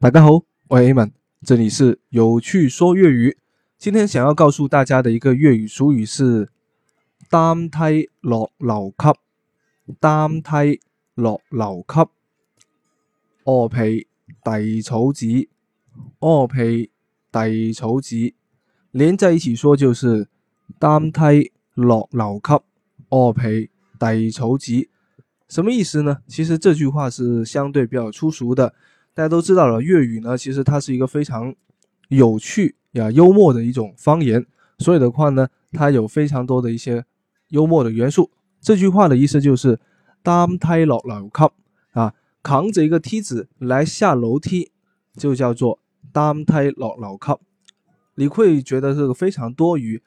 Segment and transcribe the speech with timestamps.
[0.00, 0.30] 大家好，
[0.68, 1.12] 我系 a 们，
[1.44, 3.36] 这里是有趣说粤语。
[3.76, 6.48] 今天想要告诉大家的一个粤语俗语是
[7.28, 10.80] “担梯落楼级，担梯
[11.16, 11.96] 落楼级，
[13.42, 14.06] 卧皮
[14.44, 15.48] 底草纸，
[16.20, 16.90] 卧皮
[17.32, 18.32] 底草纸”，
[18.92, 20.28] 连在一起说就是
[20.78, 22.52] “担梯落楼级，
[23.08, 23.68] 卧皮
[23.98, 24.88] 底草纸”。
[25.50, 26.18] 什么意思呢？
[26.28, 28.72] 其实这句话是相对比较粗俗的。
[29.18, 31.52] 大家都知道了，粤语呢，其实它是一个非常
[32.06, 34.46] 有趣呀、幽默的一种方言。
[34.78, 37.04] 所以的话呢，它有非常多的一些
[37.48, 38.30] 幽默的元素。
[38.60, 39.76] 这句话的意思就是
[40.22, 41.50] “担梯落楼梯”，
[41.98, 42.14] 啊，
[42.44, 44.70] 扛着一个梯子来下楼梯，
[45.16, 45.80] 就叫做
[46.14, 47.36] “担梯落楼梯”。
[48.14, 50.00] 你会觉得这个非常多余，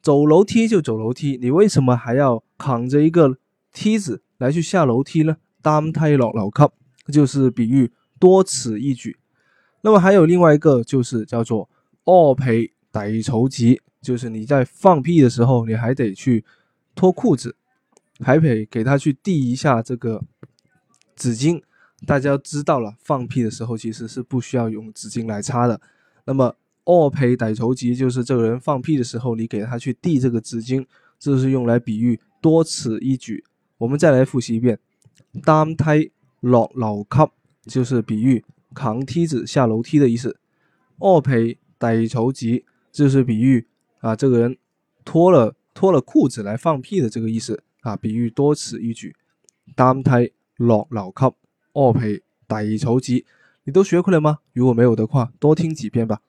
[0.00, 3.36] 走楼梯就走楼梯，你为什么还要扛着一个
[3.74, 6.62] 梯子来去下楼梯呢？“担梯落楼梯”
[7.12, 7.92] 就是比喻。
[8.18, 9.16] 多此一举。
[9.82, 11.68] 那么还有另外一个就是叫做
[12.04, 16.44] 二陪歹筹集，就是你在放屁的时候，你还得去
[16.94, 17.54] 脱裤子，
[18.20, 20.22] 还陪给他去递一下这个
[21.16, 21.62] 纸巾。
[22.06, 25.80] 大家知道了，放屁的时候其实是不需要用纸巾来擦的。
[26.26, 26.54] 那么
[26.84, 30.84] 二陪歹筹集就是这个人放屁的时候，你给他去递这个纸巾，
[31.18, 33.44] 这是用来比喻多此一举。
[33.78, 34.78] 我们再来复习一遍，
[35.42, 37.32] 单梯落楼级。
[37.66, 38.42] 就是比喻
[38.74, 40.38] 扛梯子下楼梯的意思。
[40.98, 43.66] 二陪逮意筹急，就是比喻
[43.98, 44.56] 啊，这个人
[45.04, 49.14] 脱了脱了裤子来放屁的这个意思啊，比喻多此一举。
[49.74, 50.10] 担梯
[50.56, 51.34] 落楼级，
[51.72, 53.24] 二陪逮意筹急，
[53.64, 54.38] 你都学会了吗？
[54.52, 56.20] 如果没有的话，多听几遍吧。